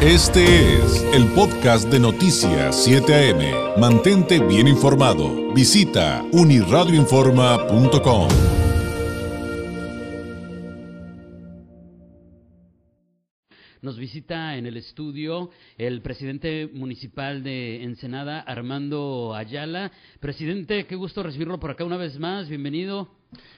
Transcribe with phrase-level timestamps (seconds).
[0.00, 3.80] Este es el podcast de Noticias 7 AM.
[3.80, 5.52] Mantente bien informado.
[5.52, 8.28] Visita uniradioinforma.com.
[13.82, 19.90] Nos visita en el estudio el presidente municipal de Ensenada, Armando Ayala.
[20.20, 22.48] Presidente, qué gusto recibirlo por acá una vez más.
[22.48, 23.08] Bienvenido.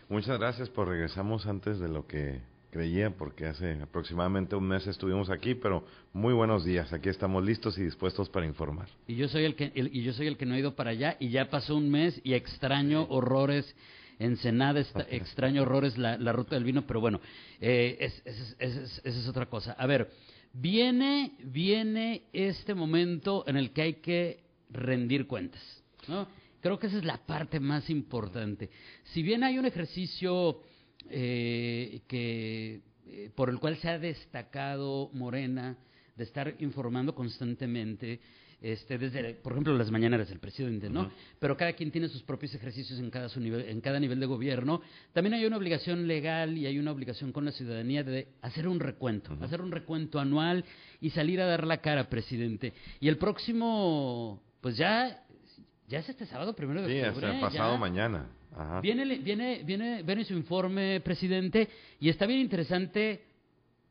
[0.09, 2.41] Muchas gracias por regresamos antes de lo que
[2.71, 6.93] creía porque hace aproximadamente un mes estuvimos aquí, pero muy buenos días.
[6.93, 8.89] Aquí estamos listos y dispuestos para informar.
[9.07, 11.17] Y yo soy el que y yo soy el que no he ido para allá
[11.21, 13.75] y ya pasó un mes y extraño horrores
[14.21, 14.81] Ensenada,
[15.11, 17.21] extraño horrores la, ruta del vino, pero bueno,
[17.59, 19.73] eh, esa es, otra cosa.
[19.73, 20.11] A ver,
[20.53, 25.63] viene, viene este momento en el que hay que rendir cuentas,
[26.07, 26.29] ¿no?
[26.61, 28.69] Creo que esa es la parte más importante.
[29.05, 30.61] Si bien hay un ejercicio
[31.11, 35.77] eh, que, eh, por el cual se ha destacado Morena
[36.17, 38.21] de estar informando constantemente,
[38.61, 41.11] este, desde, por ejemplo, las mañaneras del presidente, ¿no?
[41.39, 44.27] Pero cada quien tiene sus propios ejercicios en cada, su nivel, en cada nivel de
[44.27, 44.83] gobierno.
[45.15, 48.79] También hay una obligación legal y hay una obligación con la ciudadanía de hacer un
[48.79, 50.65] recuento, hacer un recuento anual
[51.01, 52.75] y salir a dar la cara, presidente.
[53.01, 55.25] Y el próximo, pues ya,
[55.89, 57.33] ya es este sábado, primero de octubre.
[57.33, 58.29] Sí, pasado mañana.
[58.83, 61.69] Viene, viene, viene, viene su informe, presidente,
[62.01, 63.23] y está bien interesante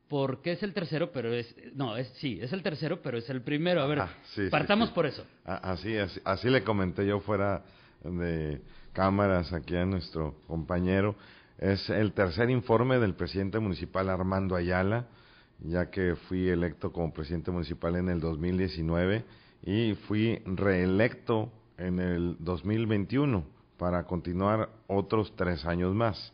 [0.08, 3.42] porque es el tercero, pero es, no, es, sí, es el tercero, pero es el
[3.42, 3.82] primero.
[3.82, 4.02] A ver,
[4.50, 5.24] partamos por eso.
[5.46, 7.64] Así, así, así le comenté yo fuera
[8.04, 8.62] de
[8.94, 11.16] cámaras aquí a nuestro compañero.
[11.58, 15.08] Es el tercer informe del presidente municipal Armando Ayala,
[15.60, 19.24] ya que fui electo como presidente municipal en el 2019
[19.64, 26.32] y fui reelecto en el 2021 para continuar otros tres años más.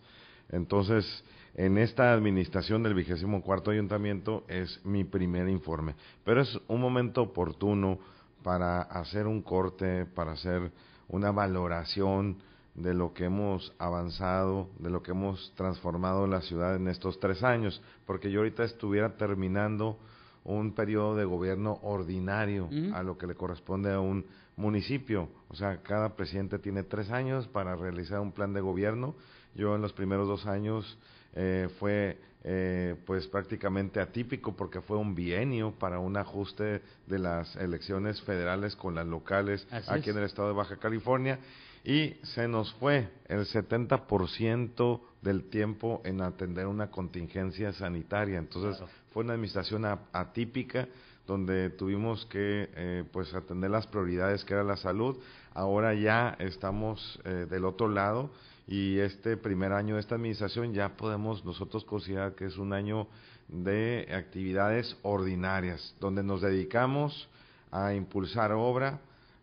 [0.50, 6.82] Entonces, en esta administración del vigésimo cuarto ayuntamiento es mi primer informe, pero es un
[6.82, 8.00] momento oportuno
[8.44, 10.72] para hacer un corte, para hacer
[11.08, 12.40] una valoración
[12.74, 17.42] de lo que hemos avanzado, de lo que hemos transformado la ciudad en estos tres
[17.42, 19.98] años, porque yo ahorita estuviera terminando
[20.44, 24.26] un periodo de gobierno ordinario a lo que le corresponde a un
[24.58, 25.30] municipio.
[25.50, 29.16] O sea, cada presidente tiene tres años para realizar un plan de gobierno.
[29.54, 30.98] Yo en los primeros dos años
[31.34, 37.56] eh, fue eh, pues prácticamente atípico porque fue un bienio para un ajuste de las
[37.56, 41.40] elecciones federales con las locales aquí en el estado de Baja California
[41.84, 48.38] y se nos fue el 70% del tiempo en atender una contingencia sanitaria.
[48.38, 50.88] Entonces fue una administración atípica
[51.28, 55.18] donde tuvimos que eh, pues atender las prioridades que era la salud.
[55.54, 58.30] Ahora ya estamos eh, del otro lado
[58.68, 63.08] y este primer año de esta administración ya podemos nosotros considerar que es un año
[63.48, 67.30] de actividades ordinarias, donde nos dedicamos
[67.72, 69.00] a impulsar obra,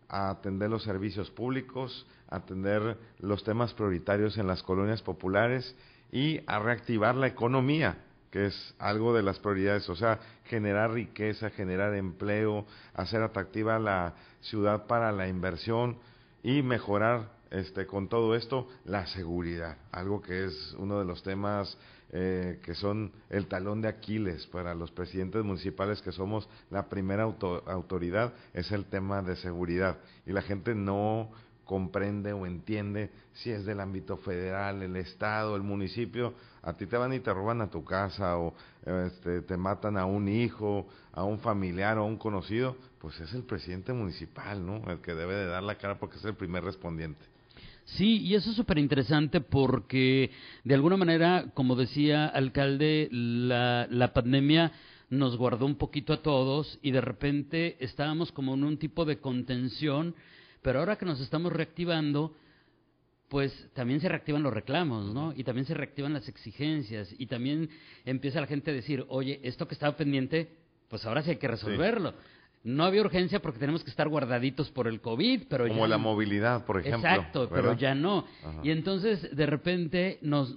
[0.09, 5.75] a atender los servicios públicos, a atender los temas prioritarios en las colonias populares
[6.11, 7.97] y a reactivar la economía
[8.33, 14.15] que es algo de las prioridades, o sea, generar riqueza, generar empleo, hacer atractiva la
[14.41, 15.99] ciudad para la inversión
[16.41, 21.77] y mejorar este, con todo esto la seguridad, algo que es uno de los temas
[22.11, 27.21] eh, que son el talón de Aquiles para los presidentes municipales que somos la primera
[27.21, 29.99] autoridad, es el tema de seguridad.
[30.25, 31.29] Y la gente no
[31.65, 36.33] comprende o entiende si es del ámbito federal, el estado, el municipio,
[36.63, 38.53] a ti te van y te roban a tu casa o
[38.85, 43.33] este, te matan a un hijo, a un familiar o a un conocido, pues es
[43.33, 44.89] el presidente municipal, ¿no?
[44.89, 47.21] El que debe de dar la cara porque es el primer respondiente.
[47.85, 50.31] Sí, y eso es súper interesante porque
[50.63, 54.71] de alguna manera, como decía alcalde, la, la pandemia
[55.09, 59.19] nos guardó un poquito a todos y de repente estábamos como en un tipo de
[59.19, 60.15] contención
[60.63, 62.33] pero ahora que nos estamos reactivando,
[63.33, 65.33] pues también se reactivan los reclamos, ¿no?
[65.35, 67.67] Y también se reactivan las exigencias y también
[68.05, 70.51] empieza la gente a decir, oye, esto que estaba pendiente,
[70.87, 72.13] pues ahora sí hay que resolverlo.
[72.63, 76.63] No había urgencia porque tenemos que estar guardaditos por el COVID, pero Como la movilidad,
[76.63, 77.09] por ejemplo.
[77.09, 78.27] Exacto, pero ya no.
[78.61, 80.55] Y entonces, de repente, nos...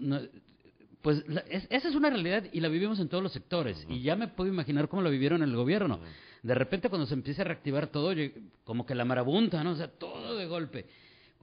[1.01, 3.87] pues esa es una realidad y la vivimos en todos los sectores.
[3.89, 5.99] Y ya me puedo imaginar cómo lo vivieron en el gobierno
[6.43, 8.13] de repente cuando se empieza a reactivar todo,
[8.63, 9.73] como que la marabunta, ¿no?
[9.73, 10.87] O sea, todo de golpe.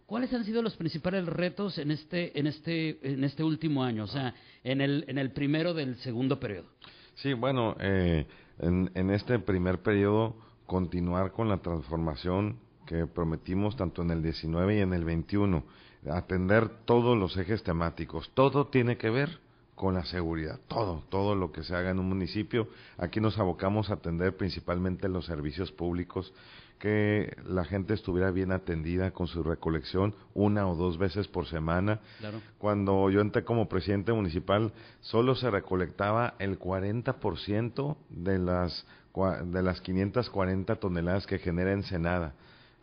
[0.05, 4.03] ¿Cuáles han sido los principales retos en este, en este, en este último año?
[4.03, 4.33] O sea,
[4.63, 6.67] en el, en el primero del segundo periodo.
[7.15, 8.25] Sí, bueno, eh,
[8.59, 10.35] en, en este primer periodo
[10.65, 15.63] continuar con la transformación que prometimos tanto en el 19 y en el 21,
[16.11, 18.29] atender todos los ejes temáticos.
[18.33, 19.39] Todo tiene que ver
[19.75, 22.67] con la seguridad, todo, todo lo que se haga en un municipio.
[22.97, 26.33] Aquí nos abocamos a atender principalmente los servicios públicos,
[26.83, 32.01] que la gente estuviera bien atendida con su recolección una o dos veces por semana.
[32.57, 38.85] Cuando yo entré como presidente municipal, solo se recolectaba el 40% de las,
[39.45, 42.33] de las 540 toneladas que genera Ensenada.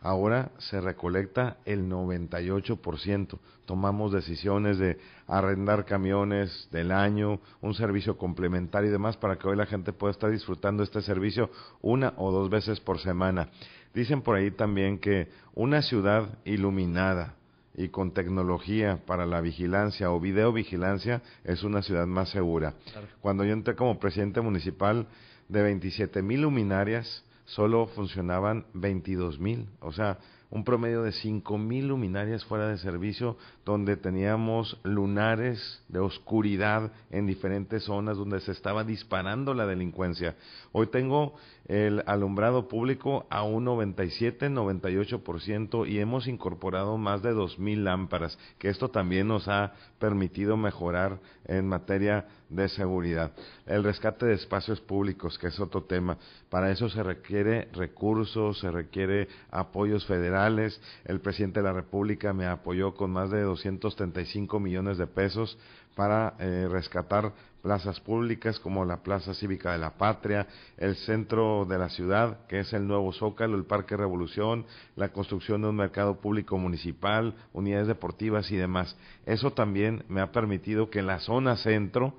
[0.03, 3.37] Ahora se recolecta el 98%.
[3.65, 9.55] Tomamos decisiones de arrendar camiones del año, un servicio complementario y demás para que hoy
[9.55, 11.51] la gente pueda estar disfrutando este servicio
[11.81, 13.49] una o dos veces por semana.
[13.93, 17.35] Dicen por ahí también que una ciudad iluminada
[17.75, 22.73] y con tecnología para la vigilancia o videovigilancia es una ciudad más segura.
[23.21, 25.07] Cuando yo entré como presidente municipal
[25.47, 30.19] de 27 mil luminarias, solo funcionaban 22 mil, o sea,
[30.51, 37.25] un promedio de 5 mil luminarias fuera de servicio, donde teníamos lunares de oscuridad en
[37.25, 40.35] diferentes zonas donde se estaba disparando la delincuencia.
[40.73, 41.35] Hoy tengo
[41.67, 48.89] el alumbrado público a un 97-98% y hemos incorporado más de 2.000 lámparas, que esto
[48.89, 53.31] también nos ha permitido mejorar en materia de seguridad.
[53.65, 56.17] El rescate de espacios públicos, que es otro tema.
[56.49, 60.79] Para eso se requiere recursos, se requiere apoyos federales.
[61.05, 65.57] El presidente de la República me apoyó con más de 235 millones de pesos
[65.95, 71.77] para eh, rescatar plazas públicas como la Plaza Cívica de la Patria, el centro de
[71.77, 74.65] la ciudad, que es el nuevo Zócalo, el Parque Revolución,
[74.95, 78.97] la construcción de un mercado público municipal, unidades deportivas y demás.
[79.25, 82.15] Eso también me ha permitido que la zona centro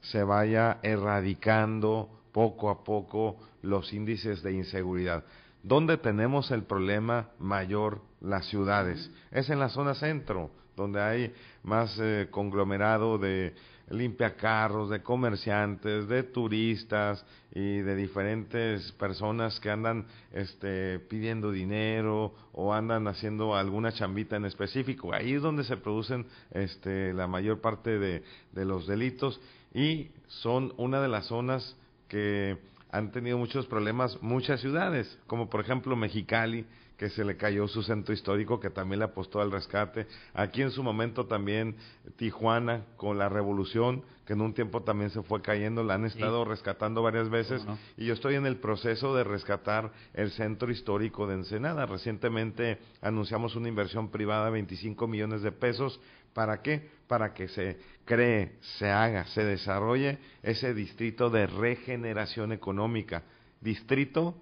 [0.00, 5.24] se vaya erradicando poco a poco los índices de inseguridad.
[5.62, 8.00] ¿Dónde tenemos el problema mayor?
[8.20, 9.10] Las ciudades.
[9.30, 13.54] Es en la zona centro, donde hay más eh, conglomerado de
[13.90, 22.74] limpiacarros, de comerciantes, de turistas y de diferentes personas que andan este, pidiendo dinero o
[22.74, 25.12] andan haciendo alguna chambita en específico.
[25.12, 28.22] Ahí es donde se producen este, la mayor parte de,
[28.52, 29.40] de los delitos
[29.76, 31.76] y son una de las zonas
[32.08, 32.56] que
[32.90, 36.64] han tenido muchos problemas muchas ciudades, como por ejemplo Mexicali,
[36.96, 40.06] que se le cayó su centro histórico, que también le apostó al rescate.
[40.32, 41.76] Aquí en su momento también
[42.16, 46.46] Tijuana, con la revolución, que en un tiempo también se fue cayendo, la han estado
[46.46, 47.62] rescatando varias veces.
[47.98, 51.84] Y yo estoy en el proceso de rescatar el centro histórico de Ensenada.
[51.84, 56.00] Recientemente anunciamos una inversión privada de 25 millones de pesos.
[56.32, 56.95] ¿Para qué?
[57.08, 63.22] Para que se cree, se haga, se desarrolle ese distrito de regeneración económica.
[63.60, 64.34] Distrito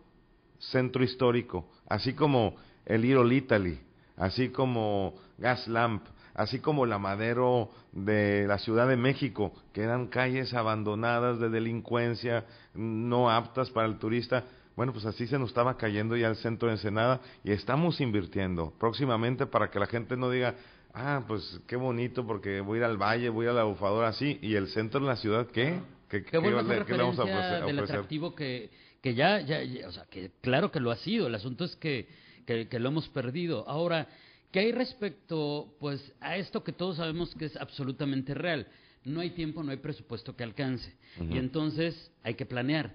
[0.58, 2.56] centro histórico, así como
[2.86, 3.78] el Little Italy,
[4.16, 10.08] así como Gas Lamp, así como la Madero de la Ciudad de México, que eran
[10.08, 12.44] calles abandonadas de delincuencia,
[12.74, 14.44] no aptas para el turista.
[14.76, 18.72] Bueno, pues así se nos estaba cayendo ya el centro de Ensenada y estamos invirtiendo
[18.78, 20.56] próximamente para que la gente no diga,
[20.94, 24.38] ah, pues qué bonito porque voy a ir al valle, voy a la bufadora así,
[24.40, 25.80] y el centro de la ciudad, ¿qué?
[26.08, 27.64] ¿Qué, qué, qué le vamos a ofrecer?
[27.64, 28.70] Del atractivo que
[29.04, 32.08] que ya, ya, o sea, que claro que lo ha sido, el asunto es que,
[32.46, 33.68] que, lo hemos perdido.
[33.68, 34.08] Ahora,
[34.50, 38.66] ¿qué hay respecto, pues, a esto que todos sabemos que es absolutamente real?
[39.04, 40.90] No hay tiempo, no hay presupuesto que alcance.
[41.20, 42.94] Y entonces hay que planear.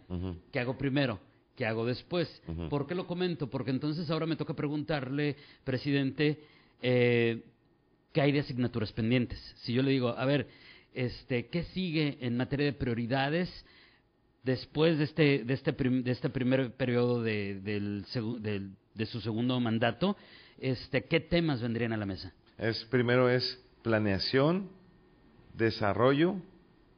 [0.52, 1.20] ¿Qué hago primero?
[1.56, 2.42] ¿Qué hago después?
[2.72, 3.48] ¿Por qué lo comento?
[3.48, 6.42] Porque entonces ahora me toca preguntarle, presidente,
[6.82, 7.44] eh,
[8.14, 9.40] ¿qué hay de asignaturas pendientes?
[9.58, 10.48] Si yo le digo, a ver,
[10.94, 13.50] este, ¿qué sigue en materia de prioridades?
[14.44, 18.06] después de este, de este, de este primer periodo de, del,
[18.96, 20.18] de su segundo mandato,
[20.58, 22.34] este, ¿qué temas vendrían a la mesa?
[22.58, 24.70] Es, primero es planeación,
[25.54, 26.36] desarrollo,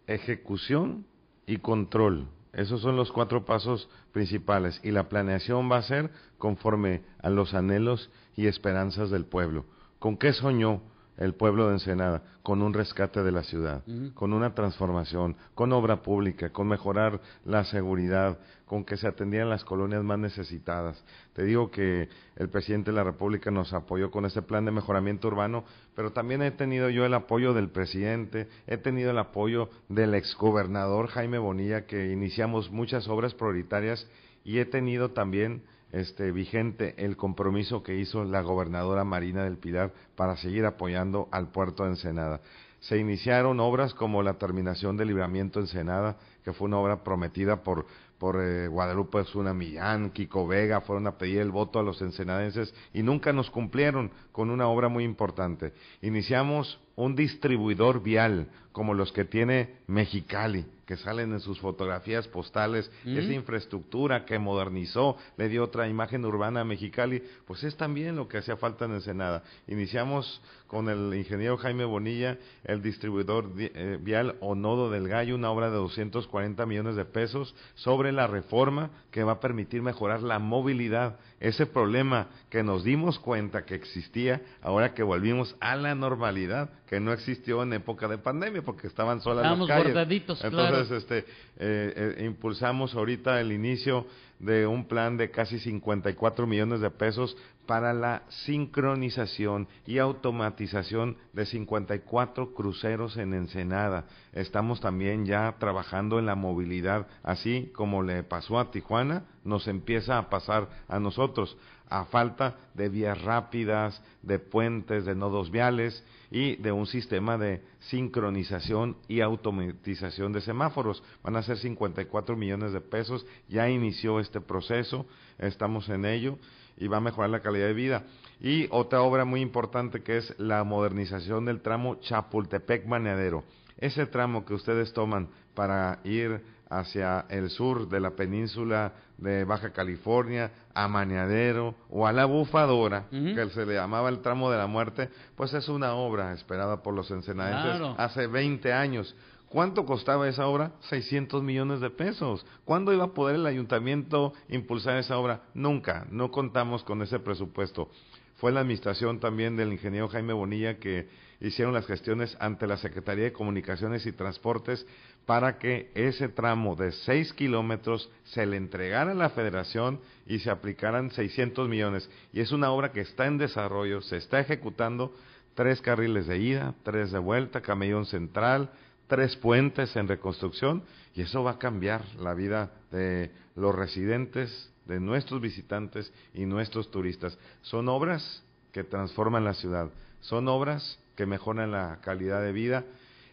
[0.08, 1.06] ejecución
[1.46, 2.28] y control.
[2.54, 7.54] Esos son los cuatro pasos principales y la planeación va a ser conforme a los
[7.54, 9.66] anhelos y esperanzas del pueblo.
[10.00, 10.82] ¿Con qué soñó
[11.18, 13.84] el pueblo de Ensenada con un rescate de la ciudad,
[14.16, 19.64] con una transformación, con obra pública, con mejorar la seguridad, con que se atendieran las
[19.64, 21.04] colonias más necesitadas.
[21.34, 25.28] Te digo que el presidente de la República nos apoyó con ese plan de mejoramiento
[25.28, 25.64] urbano,
[25.96, 31.08] pero también he tenido yo el apoyo del presidente, he tenido el apoyo del exgobernador
[31.08, 34.08] Jaime Bonilla, que iniciamos muchas obras prioritarias
[34.44, 39.92] y he tenido también este, vigente el compromiso que hizo la gobernadora Marina del Pilar
[40.16, 42.42] para seguir apoyando al puerto de Ensenada.
[42.80, 47.86] Se iniciaron obras como la terminación del libramiento Ensenada, que fue una obra prometida por,
[48.18, 52.74] por eh, Guadalupe Zuna Millán, Kiko Vega, fueron a pedir el voto a los ensenadenses
[52.94, 55.74] y nunca nos cumplieron con una obra muy importante.
[56.02, 62.90] Iniciamos un distribuidor vial como los que tiene Mexicali, que salen en sus fotografías postales,
[63.06, 68.28] esa infraestructura que modernizó, le dio otra imagen urbana a Mexicali, pues es también lo
[68.28, 69.44] que hacía falta en Ensenada.
[69.68, 75.52] Iniciamos con el ingeniero Jaime Bonilla, el distribuidor eh, vial o nodo del gallo, una
[75.52, 80.40] obra de 240 millones de pesos sobre la reforma que va a permitir mejorar la
[80.40, 86.70] movilidad, ese problema que nos dimos cuenta que existía ahora que volvimos a la normalidad,
[86.88, 89.96] que no existió en época de pandemia porque estaban solas las calles.
[90.44, 91.24] Entonces, este, eh,
[91.58, 94.06] eh, impulsamos ahorita el inicio
[94.42, 101.46] de un plan de casi 54 millones de pesos para la sincronización y automatización de
[101.46, 104.06] 54 cruceros en Ensenada.
[104.34, 110.18] Estamos también ya trabajando en la movilidad, así como le pasó a Tijuana, nos empieza
[110.18, 111.56] a pasar a nosotros,
[111.92, 117.62] a falta de vías rápidas, de puentes, de nodos viales y de un sistema de
[117.80, 121.04] sincronización y automatización de semáforos.
[121.22, 125.06] Van a ser 54 millones de pesos, ya inició este proceso,
[125.38, 126.38] estamos en ello
[126.78, 128.06] y va a mejorar la calidad de vida.
[128.40, 133.44] Y otra obra muy importante que es la modernización del tramo Chapultepec-Maneadero.
[133.78, 139.72] Ese tramo que ustedes toman para ir hacia el sur de la península de Baja
[139.72, 144.68] California, a Maneadero o a la Bufadora, que se le llamaba el tramo de la
[144.68, 149.14] muerte, pues es una obra esperada por los ensenadenses hace 20 años.
[149.50, 150.72] ¿Cuánto costaba esa obra?
[150.90, 152.46] 600 millones de pesos.
[152.64, 155.42] ¿Cuándo iba a poder el ayuntamiento impulsar esa obra?
[155.54, 157.90] Nunca, no contamos con ese presupuesto.
[158.38, 161.10] Fue la administración también del ingeniero Jaime Bonilla que
[161.42, 164.88] hicieron las gestiones ante la Secretaría de Comunicaciones y Transportes
[165.26, 170.50] para que ese tramo de 6 kilómetros se le entregara a la federación y se
[170.50, 172.10] aplicaran 600 millones.
[172.34, 175.14] Y es una obra que está en desarrollo, se está ejecutando,
[175.54, 178.72] tres carriles de ida, tres de vuelta, camellón central,
[179.08, 185.00] tres puentes en reconstrucción y eso va a cambiar la vida de los residentes, de
[185.00, 187.38] nuestros visitantes y nuestros turistas.
[187.62, 189.90] Son obras que transforman la ciudad,
[190.22, 192.86] son obras que mejoran la calidad de vida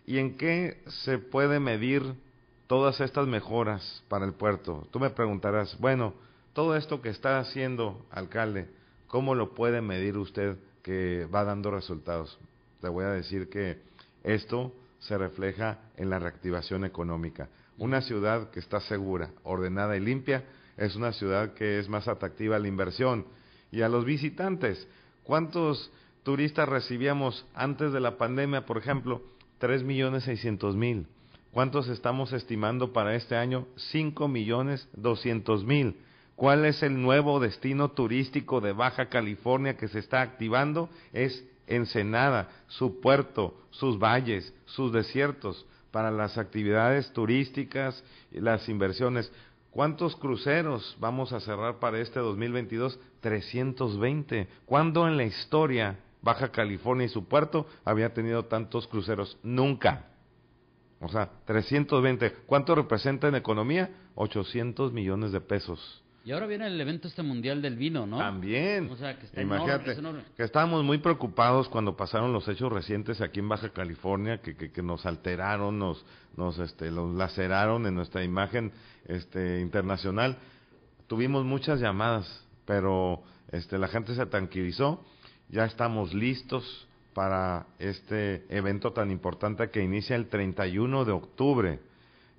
[0.08, 2.14] y en qué se puede medir
[2.66, 4.88] todas estas mejoras para el puerto.
[4.90, 6.14] Tú me preguntarás, bueno,
[6.54, 8.70] todo esto que está haciendo, alcalde,
[9.06, 12.38] ¿cómo lo puede medir usted que va dando resultados?
[12.80, 13.82] Te voy a decir que
[14.24, 17.50] esto se refleja en la reactivación económica.
[17.76, 20.42] Una ciudad que está segura, ordenada y limpia
[20.78, 23.26] es una ciudad que es más atractiva a la inversión
[23.70, 24.88] y a los visitantes.
[25.22, 29.20] ¿Cuántos turistas recibíamos antes de la pandemia, por ejemplo?
[29.58, 31.06] Tres millones seiscientos mil.
[31.50, 33.66] ¿Cuántos estamos estimando para este año?
[33.90, 35.96] Cinco millones doscientos mil.
[36.36, 40.88] ¿Cuál es el nuevo destino turístico de Baja California que se está activando?
[41.12, 49.32] Es Ensenada, su puerto, sus valles, sus desiertos, para las actividades turísticas y las inversiones.
[49.72, 53.00] ¿Cuántos cruceros vamos a cerrar para este 2022?
[53.20, 54.46] 320.
[54.66, 59.38] ¿Cuándo en la historia Baja California y su puerto había tenido tantos cruceros?
[59.42, 60.06] Nunca.
[61.00, 62.32] O sea, 320.
[62.46, 63.90] ¿Cuánto representa en economía?
[64.16, 66.02] 800 millones de pesos.
[66.24, 68.18] Y ahora viene el evento este mundial del vino, ¿no?
[68.18, 68.90] También.
[69.34, 69.96] Imagínate
[70.36, 74.82] que estábamos muy preocupados cuando pasaron los hechos recientes aquí en Baja California, que, que,
[74.82, 76.04] nos alteraron, nos,
[76.36, 78.72] nos, este, los laceraron en nuestra imagen,
[79.06, 80.36] este, internacional.
[81.06, 85.02] Tuvimos muchas llamadas, pero, este, la gente se tranquilizó.
[85.50, 91.80] Ya estamos listos para este evento tan importante que inicia el 31 de octubre.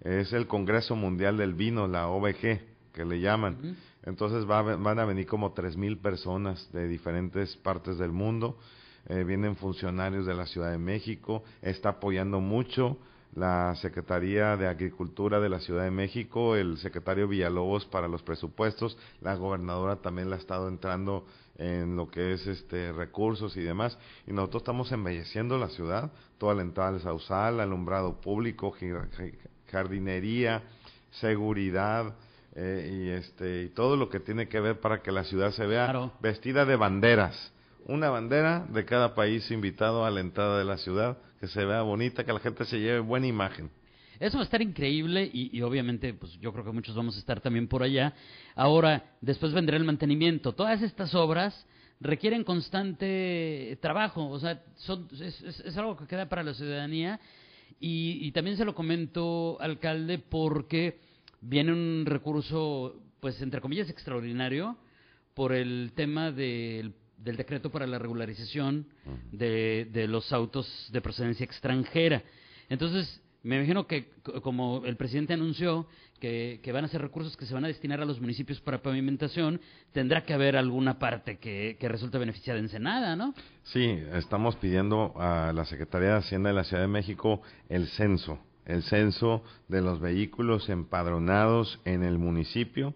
[0.02, 2.62] Es el Congreso Mundial del Vino, la OBG
[2.94, 3.78] que le llaman.
[4.04, 8.60] Entonces van a venir como tres mil personas de diferentes partes del mundo.
[9.08, 11.44] Eh, vienen funcionarios de la Ciudad de México.
[11.64, 13.00] Está apoyando mucho
[13.34, 18.98] la Secretaría de Agricultura de la Ciudad de México, el secretario Villalobos para los presupuestos,
[19.22, 21.26] la gobernadora también la ha estado entrando
[21.60, 26.56] en lo que es este recursos y demás, y nosotros estamos embelleciendo la ciudad, toda
[26.56, 28.74] la entrada del Sausal, alumbrado público,
[29.68, 30.64] jardinería,
[31.12, 32.16] seguridad,
[32.56, 35.66] eh, y este y todo lo que tiene que ver para que la ciudad se
[35.68, 37.54] vea vestida de banderas.
[37.86, 41.82] Una bandera de cada país invitado a la entrada de la ciudad, que se vea
[41.82, 43.70] bonita, que la gente se lleve buena imagen.
[44.20, 47.20] Eso va a estar increíble y, y, obviamente pues yo creo que muchos vamos a
[47.20, 48.14] estar también por allá.
[48.56, 50.54] Ahora, después vendrá el mantenimiento.
[50.54, 51.66] Todas estas obras
[52.02, 57.20] requieren constante trabajo, o sea, son, es, es, algo que queda para la ciudadanía
[57.80, 61.00] y, y también se lo comento, alcalde, porque
[61.42, 64.78] viene un recurso, pues entre comillas, extraordinario
[65.34, 68.88] por el tema del del decreto para la regularización
[69.32, 72.24] de, de los autos de procedencia extranjera.
[72.70, 74.10] Entonces, me imagino que
[74.44, 75.88] como el presidente anunció
[76.20, 79.62] que, van a ser recursos que se van a destinar a los municipios para pavimentación,
[79.94, 83.34] tendrá que haber alguna parte que, que resulte beneficiada en Senada, ¿no?
[83.64, 88.40] Sí, estamos pidiendo a la Secretaría de Hacienda de la Ciudad de México el censo,
[88.66, 92.94] el censo de los vehículos empadronados en el municipio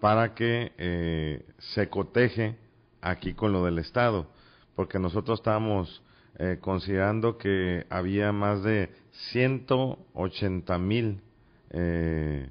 [0.00, 2.56] para que eh, se coteje
[3.02, 4.30] aquí con lo del Estado,
[4.74, 6.02] porque nosotros estamos
[6.42, 8.88] eh, considerando que había más de
[9.30, 11.20] 180 mil
[11.68, 12.48] eh,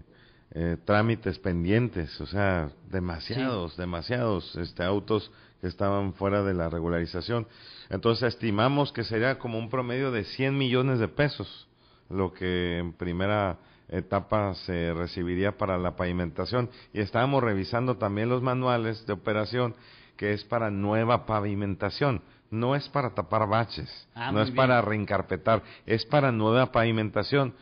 [0.51, 7.47] eh, trámites pendientes, o sea, demasiados, demasiados este, autos que estaban fuera de la regularización.
[7.89, 11.67] Entonces estimamos que sería como un promedio de 100 millones de pesos,
[12.11, 16.69] lo que en primera etapa se recibiría para la pavimentación.
[16.93, 19.73] Y estábamos revisando también los manuales de operación,
[20.15, 25.61] que es para nueva pavimentación no es para tapar baches, ah, no es para reencarpetar,
[25.85, 27.53] es para nueva pavimentación.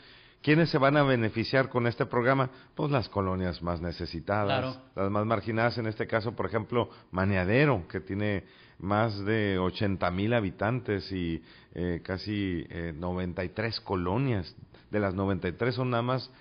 [0.42, 2.50] ¿Quiénes se van a beneficiar con este programa?
[2.76, 8.00] Pues las colonias más necesitadas, las más marginadas, en este caso, por ejemplo, Maneadero, que
[8.00, 8.46] tiene
[8.80, 14.56] más de 80 mil habitantes y eh, casi eh, 93 colonias.
[14.92, 16.32] De las 93 son nada más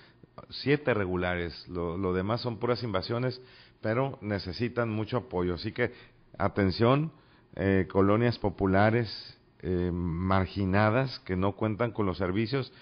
[0.50, 3.40] siete regulares, lo, lo demás son puras invasiones,
[3.80, 5.54] pero necesitan mucho apoyo.
[5.54, 5.92] Así que,
[6.38, 7.10] atención,
[7.56, 12.72] eh, colonias populares eh, marginadas que no cuentan con los servicios,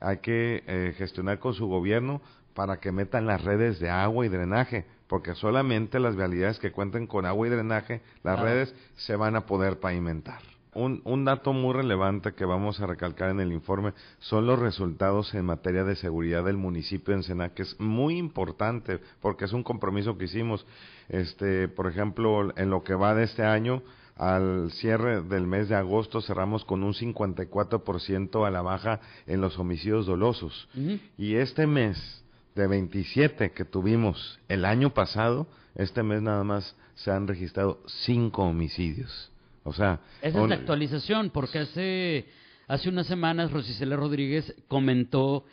[0.00, 2.20] hay que eh, gestionar con su gobierno
[2.54, 7.06] para que metan las redes de agua y drenaje, porque solamente las vialidades que cuenten
[7.06, 10.40] con agua y drenaje, las redes se van a poder pavimentar.
[10.74, 15.32] Un, un, dato muy relevante que vamos a recalcar en el informe son los resultados
[15.34, 19.62] en materia de seguridad del municipio de Ensenada, que es muy importante porque es un
[19.62, 20.66] compromiso que hicimos.
[21.08, 23.82] Este, por ejemplo, en lo que va de este año,
[24.18, 29.58] al cierre del mes de agosto cerramos con un 54% a la baja en los
[29.58, 30.68] homicidios dolosos.
[31.16, 32.22] Y este mes
[32.54, 35.46] de 27 que tuvimos el año pasado,
[35.76, 39.30] este mes nada más se han registrado 5 homicidios.
[39.62, 42.26] O sea, esa es la actualización porque hace
[42.66, 45.44] hace unas semanas Rosicela Rodríguez comentó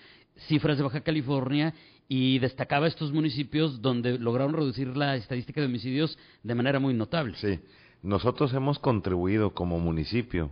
[0.47, 1.73] cifras de Baja California
[2.07, 7.35] y destacaba estos municipios donde lograron reducir la estadística de homicidios de manera muy notable.
[7.37, 7.59] Sí.
[8.05, 10.51] Nosotros hemos contribuido como municipio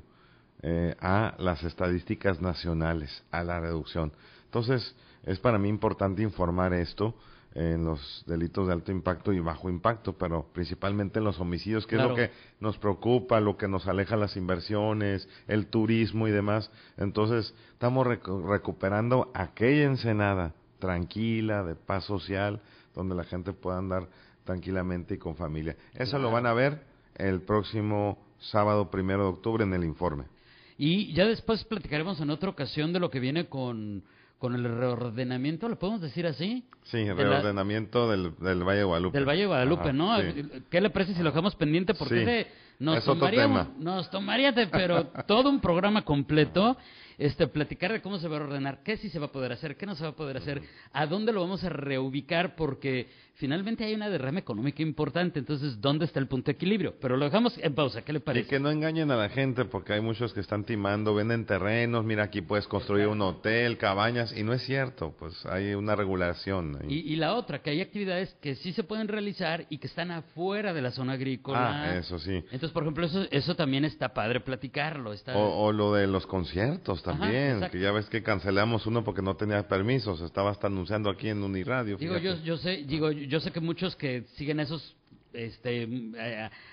[0.63, 4.11] eh, a las estadísticas nacionales, a la reducción.
[4.45, 7.13] Entonces, es para mí importante informar esto
[7.53, 11.97] en los delitos de alto impacto y bajo impacto, pero principalmente en los homicidios, que
[11.97, 16.71] es lo que nos preocupa, lo que nos aleja las inversiones, el turismo y demás.
[16.97, 22.61] Entonces, estamos recuperando aquella ensenada tranquila, de paz social,
[22.95, 24.07] donde la gente pueda andar
[24.43, 25.77] tranquilamente y con familia.
[25.93, 30.25] Eso lo van a ver el próximo sábado primero de octubre en el informe.
[30.77, 34.03] Y ya después platicaremos en otra ocasión de lo que viene con,
[34.39, 36.65] con el reordenamiento, ¿lo podemos decir así?
[36.83, 39.17] Sí, el reordenamiento del, del, Valle de Guadalupe.
[39.17, 40.17] Del Valle de Guadalupe, ¿no?
[40.69, 41.93] ¿Qué le parece si lo dejamos pendiente?
[41.93, 42.47] Porque
[42.79, 43.47] nos, tomaría,
[43.77, 46.75] nos tomaría, pero todo un programa completo
[47.23, 49.77] este, platicar de cómo se va a ordenar, qué sí se va a poder hacer,
[49.77, 53.85] qué no se va a poder hacer, a dónde lo vamos a reubicar, porque finalmente
[53.85, 56.95] hay una derrama económica importante, entonces, ¿dónde está el punto de equilibrio?
[56.99, 58.45] Pero lo dejamos en pausa, ¿qué le parece?
[58.45, 62.03] Y que no engañen a la gente, porque hay muchos que están timando, venden terrenos,
[62.03, 66.79] mira, aquí puedes construir un hotel, cabañas, y no es cierto, pues hay una regulación.
[66.89, 70.73] Y, la otra, que hay actividades que sí se pueden realizar y que están afuera
[70.73, 71.83] de la zona agrícola.
[71.83, 72.33] Ah, eso sí.
[72.33, 75.13] Entonces, por ejemplo, eso, eso también está padre platicarlo.
[75.13, 75.37] Está...
[75.37, 77.12] O, o lo de los conciertos también,
[77.71, 81.43] que ya ves que cancelamos uno porque no tenía permisos, estaba hasta anunciando aquí en
[81.43, 81.97] Uniradio.
[81.97, 84.95] Digo, yo, yo sé, digo, yo sé que muchos que siguen esos
[85.33, 85.87] este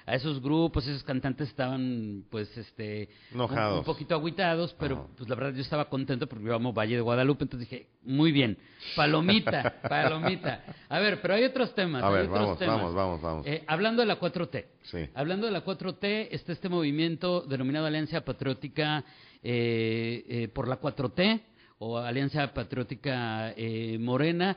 [0.06, 5.54] a, esos grupos, esos cantantes estaban pues este Un, poquito aguitados, pero pues la verdad
[5.54, 8.58] yo estaba contento porque yo amo Valle de Guadalupe, entonces dije, muy bien,
[8.96, 10.64] palomita, palomita.
[10.88, 12.02] A ver, pero hay otros temas.
[12.02, 13.46] A ver, vamos, vamos, vamos, vamos.
[13.46, 14.66] Eh, hablando de la 4T.
[14.82, 15.08] Sí.
[15.14, 19.04] Hablando de la 4T, está este movimiento denominado Alianza Patriótica
[19.42, 21.40] eh, eh, por la 4T
[21.78, 24.56] o Alianza Patriótica eh, Morena.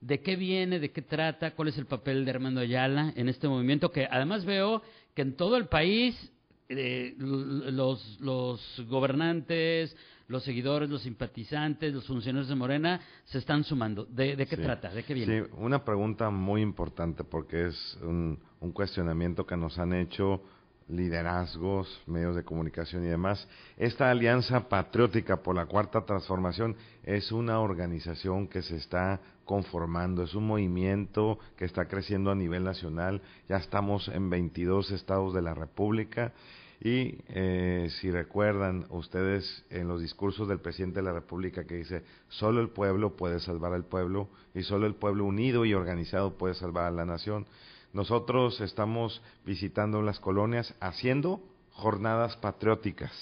[0.00, 0.80] ¿De qué viene?
[0.80, 1.52] ¿De qué trata?
[1.52, 3.90] ¿Cuál es el papel de Armando Ayala en este movimiento?
[3.90, 4.82] Que además veo
[5.14, 6.32] que en todo el país
[6.68, 9.96] los, los gobernantes,
[10.28, 14.04] los seguidores, los simpatizantes, los funcionarios de Morena se están sumando.
[14.04, 14.90] ¿De, qué trata?
[14.90, 15.42] ¿De qué viene?
[15.42, 20.42] Sí, una pregunta muy importante porque es un, un, cuestionamiento que nos han hecho
[20.88, 23.48] liderazgos, medios de comunicación y demás.
[23.76, 30.34] Esta Alianza Patriótica por la Cuarta Transformación es una organización que se está conformando, es
[30.34, 35.54] un movimiento que está creciendo a nivel nacional, ya estamos en 22 estados de la
[35.54, 36.32] República
[36.80, 42.02] y eh, si recuerdan ustedes en los discursos del presidente de la República que dice,
[42.28, 46.54] solo el pueblo puede salvar al pueblo y solo el pueblo unido y organizado puede
[46.54, 47.46] salvar a la nación.
[47.94, 53.12] Nosotros estamos visitando las colonias haciendo jornadas patrióticas,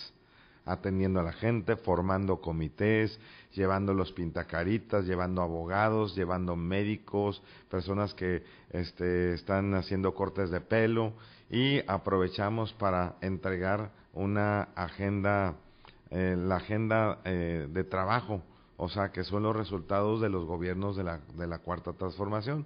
[0.64, 3.20] atendiendo a la gente, formando comités,
[3.52, 11.12] llevando los pintacaritas, llevando abogados, llevando médicos, personas que este, están haciendo cortes de pelo
[11.50, 15.54] y aprovechamos para entregar una agenda,
[16.08, 18.40] eh, la agenda eh, de trabajo,
[18.78, 22.64] o sea, que son los resultados de los gobiernos de la, de la cuarta transformación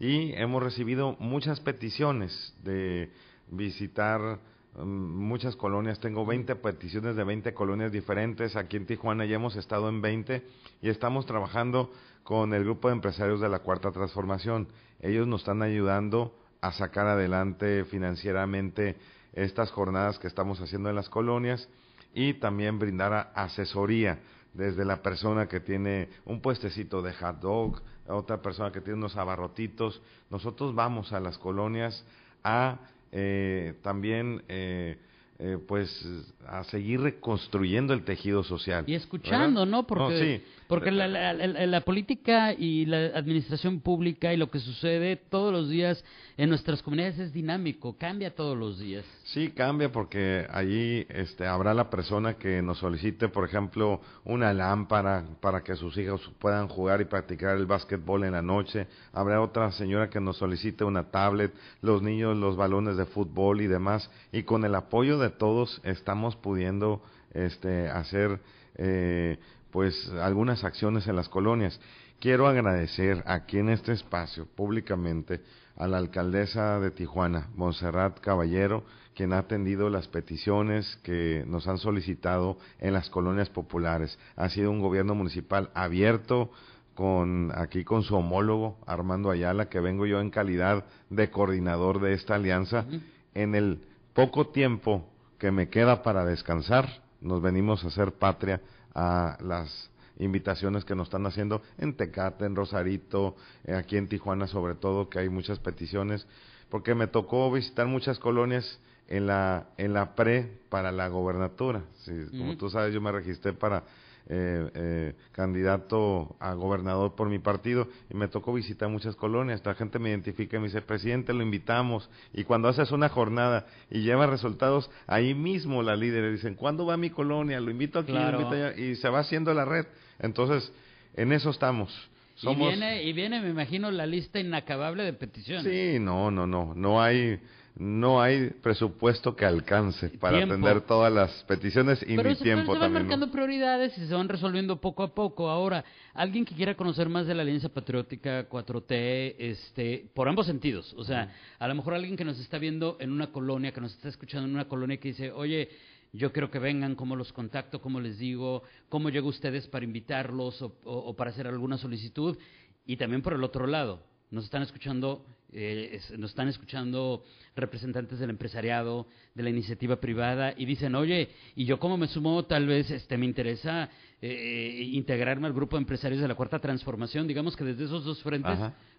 [0.00, 3.12] y hemos recibido muchas peticiones de
[3.48, 4.40] visitar
[4.74, 6.00] um, muchas colonias.
[6.00, 8.56] Tengo 20 peticiones de 20 colonias diferentes.
[8.56, 10.42] Aquí en Tijuana ya hemos estado en 20
[10.80, 11.92] y estamos trabajando
[12.24, 14.68] con el grupo de empresarios de la Cuarta Transformación.
[15.00, 18.96] Ellos nos están ayudando a sacar adelante financieramente
[19.34, 21.68] estas jornadas que estamos haciendo en las colonias
[22.14, 24.18] y también brindar asesoría
[24.52, 29.16] desde la persona que tiene un puestecito de hot dog, otra persona que tiene unos
[29.16, 30.00] abarrotitos.
[30.30, 32.04] Nosotros vamos a las colonias
[32.42, 32.78] a
[33.12, 34.96] eh, también eh,
[35.38, 36.06] eh, pues
[36.46, 38.84] a seguir reconstruyendo el tejido social.
[38.86, 39.86] Y escuchando, ¿no?
[39.86, 45.68] Porque, porque la, la, política y la administración pública y lo que sucede todos los
[45.68, 46.04] días
[46.36, 49.04] en nuestras comunidades es dinámico, cambia todos los días.
[49.24, 55.24] Sí, cambia porque allí este, habrá la persona que nos solicite, por ejemplo, una lámpara
[55.40, 58.86] para que sus hijos puedan jugar y practicar el básquetbol en la noche.
[59.12, 61.52] Habrá otra señora que nos solicite una tablet,
[61.82, 64.08] los niños los balones de fútbol y demás.
[64.30, 68.40] Y con el apoyo de todos estamos pudiendo este, hacer
[68.76, 69.38] eh,
[69.70, 71.80] pues algunas acciones en las colonias.
[72.20, 75.40] Quiero agradecer aquí en este espacio públicamente
[75.76, 81.78] a la alcaldesa de Tijuana, Montserrat Caballero, quien ha atendido las peticiones que nos han
[81.78, 84.18] solicitado en las colonias populares.
[84.36, 86.50] Ha sido un gobierno municipal abierto
[86.94, 92.12] con aquí con su homólogo Armando Ayala, que vengo yo en calidad de coordinador de
[92.12, 92.84] esta alianza.
[93.32, 98.60] En el poco tiempo que me queda para descansar, nos venimos a hacer patria
[98.94, 104.46] a las invitaciones que nos están haciendo en Tecate, en Rosarito, eh, aquí en Tijuana
[104.46, 106.26] sobre todo, que hay muchas peticiones,
[106.68, 108.78] porque me tocó visitar muchas colonias
[109.08, 111.82] en la, en la pre para la gobernatura.
[112.30, 113.82] Como tú sabes, yo me registré para
[114.32, 119.60] eh, eh, candidato a gobernador por mi partido y me tocó visitar muchas colonias.
[119.64, 122.08] La gente me identifica y me dice, presidente, lo invitamos.
[122.32, 126.96] Y cuando haces una jornada y lleva resultados, ahí mismo la líder dicen, ¿cuándo va
[126.96, 127.58] mi colonia?
[127.58, 128.76] Lo invito aquí, lo invito allá.
[128.76, 129.86] Y se va haciendo la red.
[130.20, 130.72] Entonces,
[131.16, 131.92] en eso estamos.
[132.40, 135.64] Y, viene, y viene, me imagino, la lista inacabable de peticiones.
[135.64, 136.72] Sí, no, no, no.
[136.76, 137.40] No hay
[137.76, 142.78] no hay presupuesto que alcance para atender todas las peticiones y Pero ni tiempo se
[142.78, 145.48] van marcando prioridades y se van resolviendo poco a poco.
[145.48, 150.94] Ahora, alguien que quiera conocer más de la Alianza Patriótica 4T, este, por ambos sentidos,
[150.96, 153.94] o sea, a lo mejor alguien que nos está viendo en una colonia, que nos
[153.94, 155.68] está escuchando en una colonia que dice, oye,
[156.12, 159.84] yo quiero que vengan, cómo los contacto, cómo les digo, cómo llego a ustedes para
[159.84, 162.36] invitarlos o para hacer alguna solicitud.
[162.84, 167.24] Y también por el otro lado, nos están escuchando, eh, nos están escuchando
[167.56, 172.44] representantes del empresariado, de la iniciativa privada y dicen, oye, y yo cómo me sumo,
[172.44, 173.88] tal vez este me interesa
[174.22, 178.22] eh, integrarme al grupo de empresarios de la cuarta transformación, digamos que desde esos dos
[178.22, 178.58] frentes,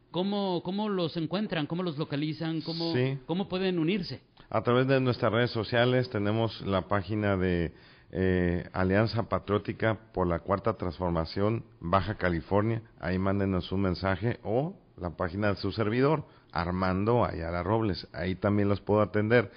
[0.10, 2.94] ¿cómo, ¿cómo los encuentran, cómo los localizan, cómo,
[3.26, 4.22] cómo pueden unirse?
[4.50, 7.74] A través de nuestras redes sociales tenemos la página de
[8.12, 12.82] eh, Alianza Patriótica por la Cuarta Transformación Baja California.
[13.00, 18.08] Ahí mándenos un mensaje o la página de su servidor, Armando Ayala Robles.
[18.14, 19.52] Ahí también los puedo atender.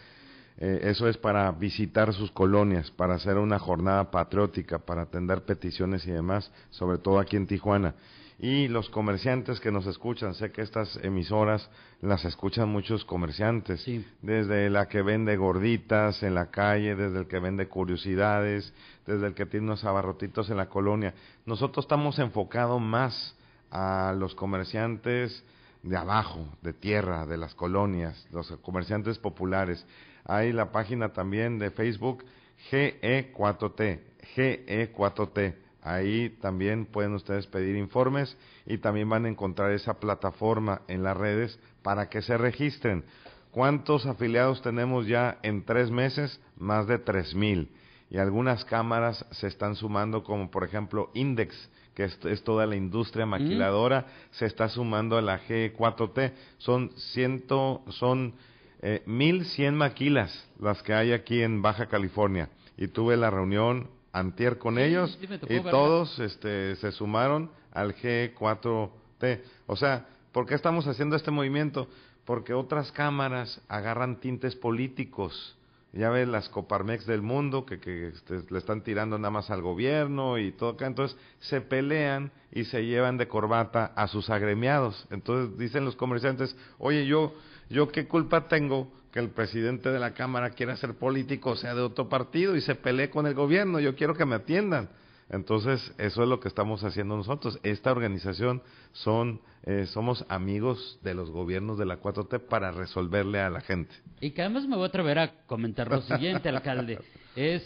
[0.56, 6.06] Eh, eso es para visitar sus colonias, para hacer una jornada patriótica, para atender peticiones
[6.06, 7.94] y demás, sobre todo aquí en Tijuana.
[8.38, 13.86] Y los comerciantes que nos escuchan, sé que estas emisoras las escuchan muchos comerciantes,
[14.22, 18.72] desde la que vende gorditas en la calle, desde el que vende curiosidades,
[19.06, 21.14] desde el que tiene unos abarrotitos en la colonia.
[21.46, 23.36] Nosotros estamos enfocados más
[23.70, 25.44] a los comerciantes
[25.84, 29.86] de abajo, de tierra, de las colonias, los comerciantes populares.
[30.24, 32.24] Hay la página también de Facebook
[32.70, 34.00] GE4T,
[34.34, 35.54] GE4T.
[35.82, 41.16] Ahí también pueden ustedes pedir informes y también van a encontrar esa plataforma en las
[41.16, 43.04] redes para que se registren.
[43.50, 46.40] ¿Cuántos afiliados tenemos ya en tres meses?
[46.56, 47.70] Más de tres mil.
[48.08, 51.54] Y algunas cámaras se están sumando, como por ejemplo Index,
[51.94, 56.32] que es, toda la industria maquiladora, se está sumando a la G4T.
[56.58, 58.34] Son ciento, son
[58.82, 62.48] eh, mil cien maquilas las que hay aquí en Baja California.
[62.76, 69.40] Y tuve la reunión antier con ellos y todos este, se sumaron al G4T.
[69.66, 71.88] O sea, ¿por qué estamos haciendo este movimiento?
[72.24, 75.56] Porque otras cámaras agarran tintes políticos
[75.94, 79.62] ya ves las Coparmex del mundo que, que este, le están tirando nada más al
[79.62, 85.06] gobierno y todo acá, entonces se pelean y se llevan de corbata a sus agremiados.
[85.10, 87.34] Entonces dicen los comerciantes, oye, yo,
[87.70, 91.82] yo qué culpa tengo que el presidente de la Cámara quiera ser político, sea, de
[91.82, 94.88] otro partido y se pelee con el gobierno, yo quiero que me atiendan.
[95.30, 97.58] Entonces, eso es lo que estamos haciendo nosotros.
[97.62, 103.50] Esta organización son, eh, somos amigos de los gobiernos de la 4T para resolverle a
[103.50, 103.94] la gente.
[104.20, 106.98] Y que además me voy a atrever a comentar lo siguiente, alcalde.
[107.34, 107.62] Es,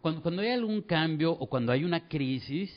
[0.00, 2.70] cuando, cuando hay algún cambio o cuando hay una crisis,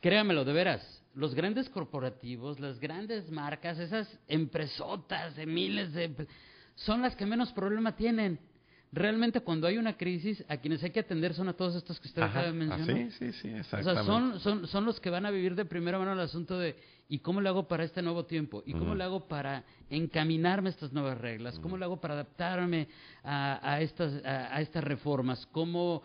[0.00, 6.26] créamelo, de veras, los grandes corporativos, las grandes marcas, esas empresotas de miles de...
[6.74, 8.38] son las que menos problema tienen
[8.92, 12.08] realmente cuando hay una crisis, a quienes hay que atender son a todos estos que
[12.08, 13.10] usted acaba de mencionar.
[13.10, 13.90] sí, sí, sí, exactamente.
[13.90, 16.58] O sea, son, son, son los que van a vivir de primera mano el asunto
[16.58, 16.76] de
[17.08, 18.62] ¿y cómo le hago para este nuevo tiempo?
[18.66, 21.58] ¿Y cómo le hago para encaminarme a estas nuevas reglas?
[21.58, 22.88] ¿Cómo le hago para adaptarme
[23.24, 25.46] a, a estas, a, estas reformas?
[25.52, 26.02] ¿Cómo,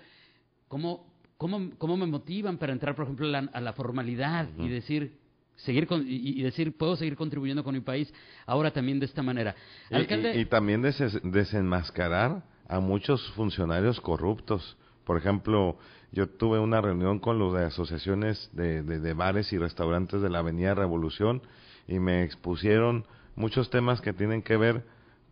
[0.68, 1.06] cómo,
[1.38, 5.18] cómo, ¿Cómo me motivan para entrar, por ejemplo, a la, formalidad y decir,
[5.56, 8.14] seguir y, decir puedo seguir contribuyendo con mi país
[8.46, 9.56] ahora también de esta manera
[9.90, 12.44] y, y, también desenmascarar
[12.74, 14.78] a muchos funcionarios corruptos.
[15.06, 15.78] Por ejemplo,
[16.12, 20.40] yo tuve una reunión con los de asociaciones de, de, bares y restaurantes de la
[20.40, 21.44] Avenida Revolución
[21.88, 23.06] y me expusieron
[23.36, 24.86] muchos temas que tienen que ver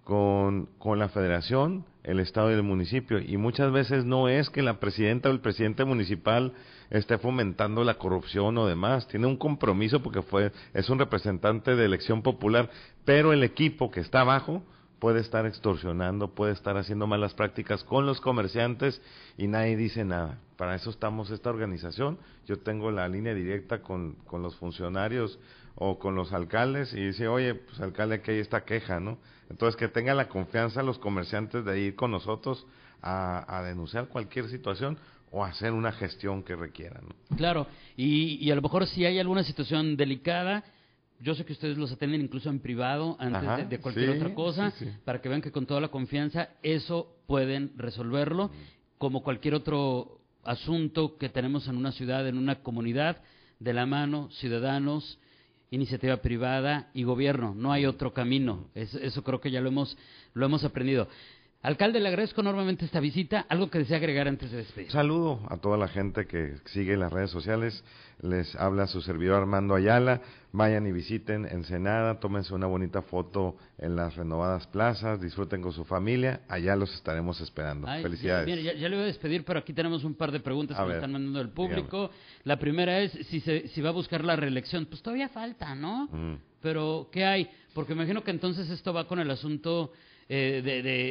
[0.03, 3.17] con, con la federación, el estado y el municipio.
[3.17, 6.53] Y muchas veces no es que la presidenta o el presidente municipal
[6.91, 9.07] esté fomentando la corrupción o demás.
[9.07, 12.69] Tiene un compromiso porque fue, es un representante de elección popular,
[13.03, 14.61] pero el equipo que está abajo
[15.01, 19.01] puede estar extorsionando, puede estar haciendo malas prácticas con los comerciantes
[19.35, 20.37] y nadie dice nada.
[20.57, 22.19] Para eso estamos esta organización.
[22.45, 25.39] Yo tengo la línea directa con, con los funcionarios
[25.73, 29.17] o con los alcaldes y dice, oye, pues alcalde, aquí hay esta queja, ¿no?
[29.49, 32.67] Entonces, que tengan la confianza los comerciantes de ir con nosotros
[33.01, 34.99] a, denunciar cualquier situación
[35.31, 37.05] o hacer una gestión que requieran.
[37.35, 37.65] Claro,
[37.97, 40.63] y, y a lo mejor si hay alguna situación delicada,
[41.21, 44.73] yo sé que ustedes los atienden incluso en privado antes de, cualquier otra cosa,
[45.05, 48.51] para que vean que con toda la confianza eso pueden resolverlo,
[48.97, 53.21] como cualquier otro asunto que tenemos en una ciudad, en una comunidad,
[53.59, 55.19] de la mano, ciudadanos,
[55.69, 57.53] iniciativa privada y gobierno.
[57.55, 58.69] No hay otro camino.
[58.73, 59.95] eso creo que ya lo hemos,
[60.33, 61.07] lo hemos aprendido.
[61.63, 63.45] Alcalde, le agradezco enormemente esta visita.
[63.47, 64.89] ¿Algo que desea agregar antes de despedir?
[64.89, 67.83] Saludo a toda la gente que sigue las redes sociales.
[68.23, 70.21] Les habla su servidor Armando Ayala.
[70.53, 75.85] Vayan y visiten Ensenada, tómense una bonita foto en las renovadas plazas, disfruten con su
[75.85, 76.41] familia.
[76.49, 77.87] Allá los estaremos esperando.
[77.87, 78.63] Felicidades.
[78.63, 80.95] Ya, ya, le voy a despedir, pero aquí tenemos un par de preguntas que me
[80.95, 82.09] están mandando el público.
[82.43, 84.87] La primera es si, se, si va a buscar la reelección.
[84.87, 86.07] Pues todavía falta, ¿no?
[86.11, 86.37] Mm.
[86.59, 87.49] Pero, ¿qué hay?
[87.75, 89.91] Porque me imagino que entonces esto va con el asunto
[90.33, 90.61] eh,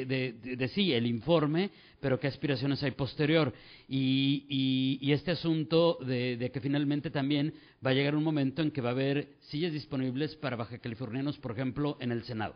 [0.09, 3.53] de, de, sí, el informe, pero qué aspiraciones hay posterior.
[3.87, 7.53] Y, y, este asunto de, que finalmente también
[7.85, 11.37] va a llegar un momento en que va a haber sillas disponibles para baja californianos,
[11.37, 12.55] por ejemplo, en el Senado.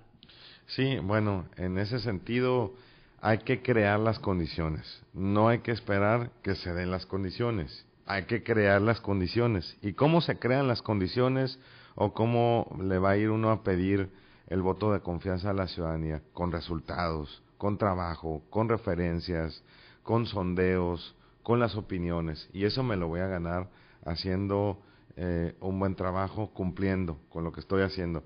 [0.69, 2.73] Sí, bueno, en ese sentido
[3.21, 5.03] hay que crear las condiciones.
[5.13, 7.85] No hay que esperar que se den las condiciones.
[8.07, 9.77] Hay que crear las condiciones.
[9.83, 11.59] ¿Y cómo se crean las condiciones
[11.95, 14.09] o cómo le va a ir uno a pedir
[14.49, 19.63] el voto de confianza a la ciudadanía con resultados, con trabajo, con referencias,
[20.03, 22.49] con sondeos, con las opiniones.
[22.53, 23.69] Y eso me lo voy a ganar
[24.05, 24.79] haciendo
[25.17, 28.23] eh, un buen trabajo, cumpliendo con lo que estoy haciendo.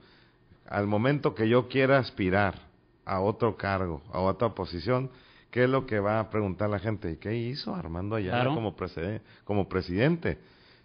[0.66, 2.54] Al momento que yo quiera aspirar
[3.04, 5.10] a otro cargo, a otra posición,
[5.50, 7.12] ¿qué es lo que va a preguntar la gente?
[7.12, 8.74] ¿Y qué hizo Armando Ayala como,
[9.44, 10.38] como presidente?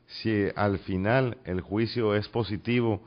[0.08, 3.02] Si al final el juicio es positivo,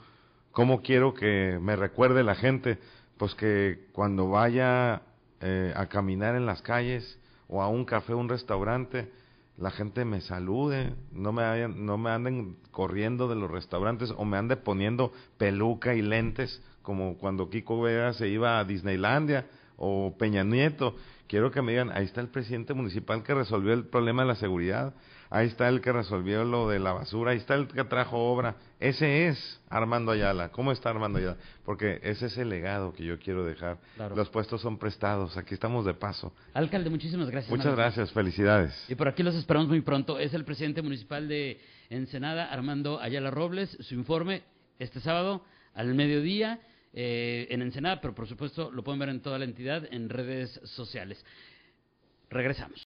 [0.56, 2.78] ¿Cómo quiero que me recuerde la gente?
[3.18, 5.02] Pues que cuando vaya
[5.42, 9.12] eh, a caminar en las calles o a un café, un restaurante,
[9.58, 14.38] la gente me salude, no me, no me anden corriendo de los restaurantes o me
[14.38, 19.44] ande poniendo peluca y lentes como cuando Kiko Vega se iba a Disneylandia
[19.76, 20.96] o Peña Nieto.
[21.26, 24.36] Quiero que me digan, ahí está el presidente municipal que resolvió el problema de la
[24.36, 24.94] seguridad,
[25.30, 28.56] ahí está el que resolvió lo de la basura, ahí está el que trajo obra.
[28.78, 30.50] Ese es Armando Ayala.
[30.50, 31.36] ¿Cómo está Armando Ayala?
[31.64, 33.78] Porque ese es el legado que yo quiero dejar.
[34.14, 36.32] Los puestos son prestados, aquí estamos de paso.
[36.54, 37.50] Alcalde, muchísimas gracias.
[37.50, 38.74] Muchas gracias, felicidades.
[38.88, 40.18] Y por aquí los esperamos muy pronto.
[40.18, 41.60] Es el presidente municipal de
[41.90, 43.76] Ensenada, Armando Ayala Robles.
[43.80, 44.42] Su informe
[44.78, 46.60] este sábado al mediodía
[46.92, 50.60] eh, en Ensenada, pero por supuesto lo pueden ver en toda la entidad en redes
[50.64, 51.24] sociales.
[52.30, 52.85] Regresamos.